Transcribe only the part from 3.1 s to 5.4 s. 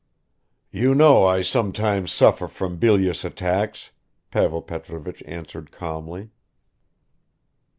attacks," Pavel Petrovich